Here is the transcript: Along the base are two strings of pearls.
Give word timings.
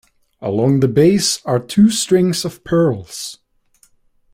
Along 0.41 0.79
the 0.79 0.87
base 0.87 1.45
are 1.45 1.59
two 1.59 1.91
strings 1.91 2.43
of 2.43 2.63
pearls. 2.63 3.37